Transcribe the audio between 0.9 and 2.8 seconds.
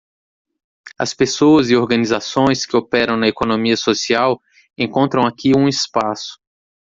As pessoas e organizações que